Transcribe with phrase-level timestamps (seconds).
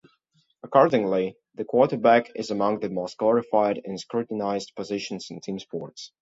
[0.63, 6.11] Accordingly, the quarterback is among the most glorified and scrutinized positions in team sports.